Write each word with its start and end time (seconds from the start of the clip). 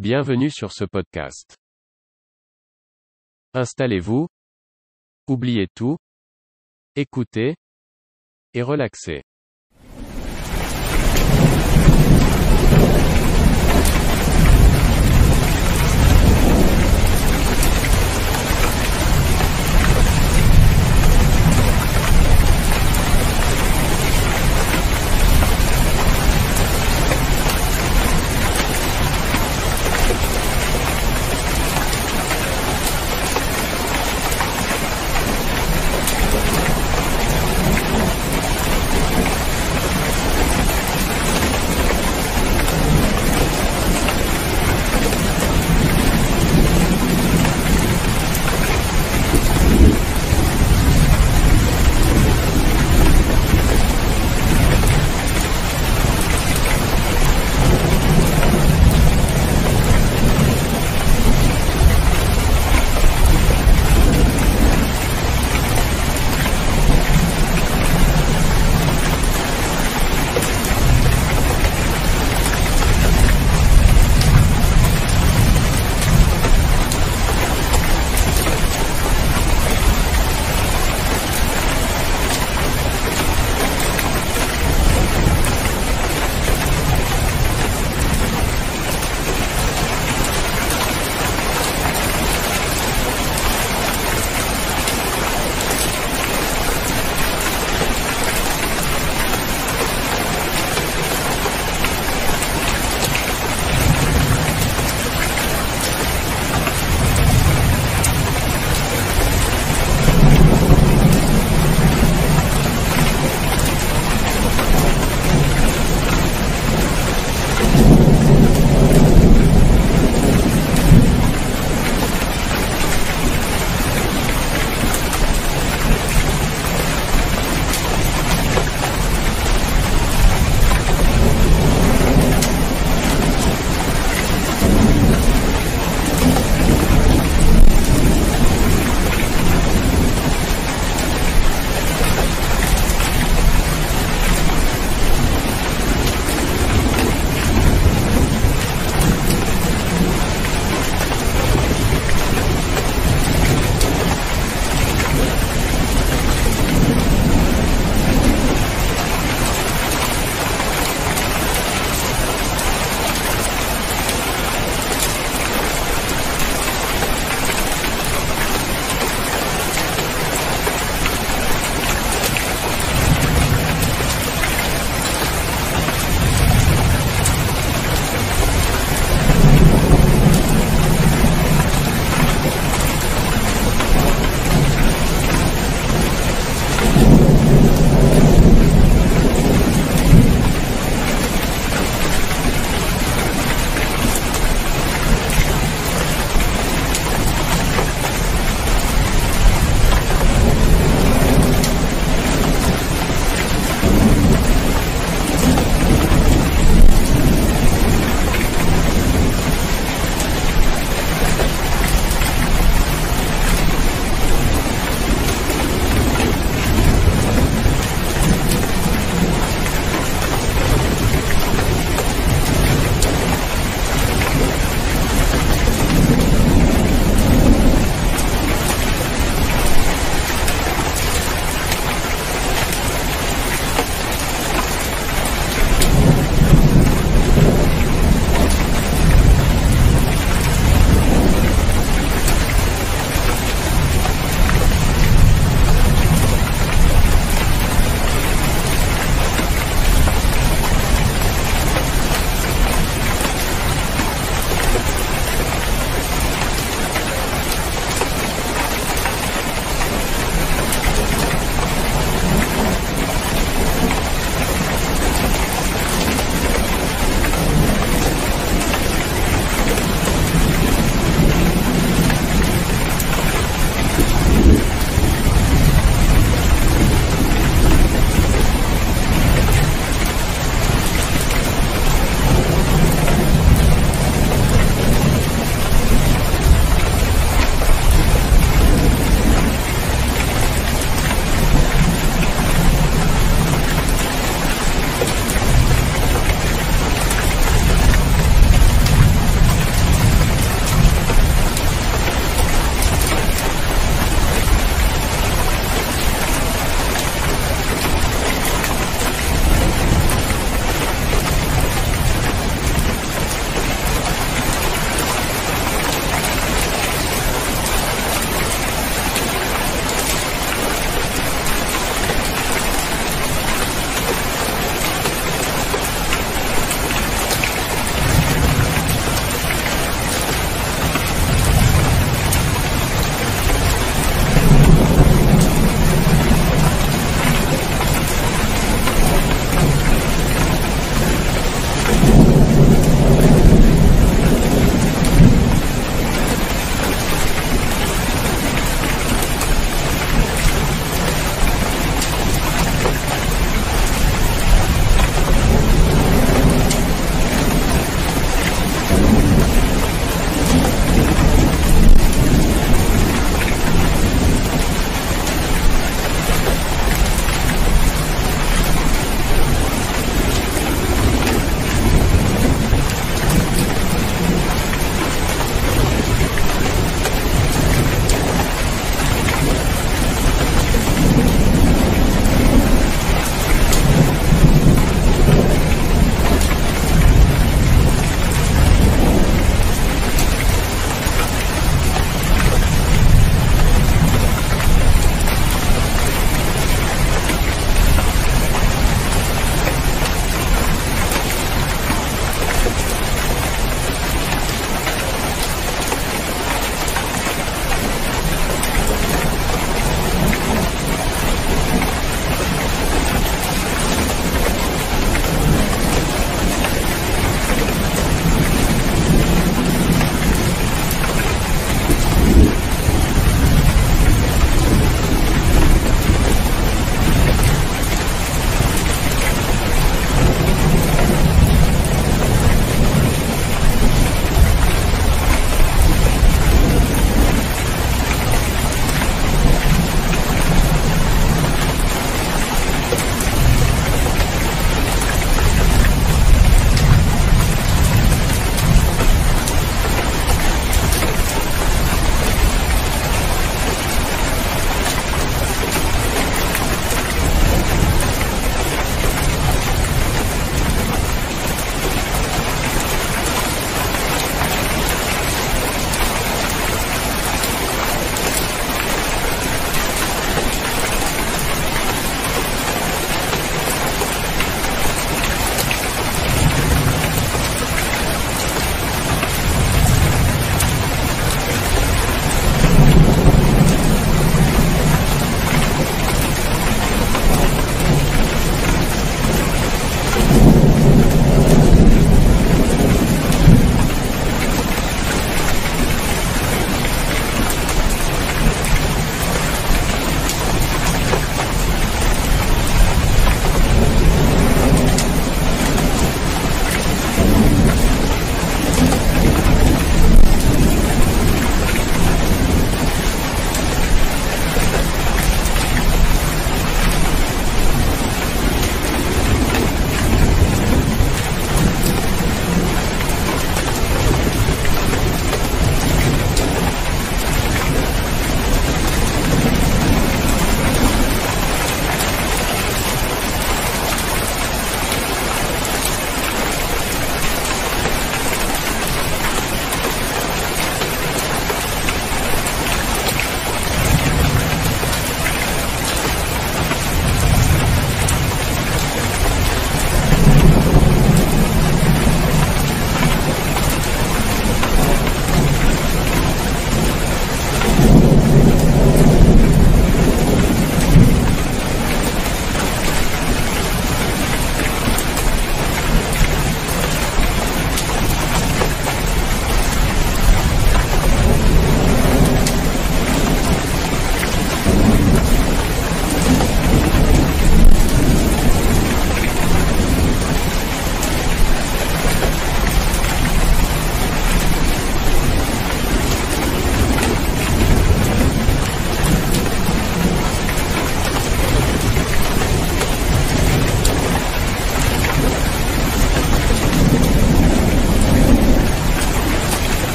Bienvenue 0.00 0.50
sur 0.50 0.72
ce 0.72 0.84
podcast. 0.84 1.56
Installez-vous, 3.52 4.28
oubliez 5.26 5.66
tout, 5.74 5.98
écoutez, 6.96 7.54
et 8.54 8.62
relaxez. 8.62 9.20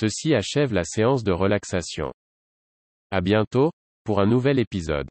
Ceci 0.00 0.34
achève 0.34 0.72
la 0.72 0.82
séance 0.82 1.24
de 1.24 1.30
relaxation. 1.30 2.10
À 3.10 3.20
bientôt, 3.20 3.70
pour 4.02 4.18
un 4.20 4.24
nouvel 4.24 4.58
épisode. 4.58 5.06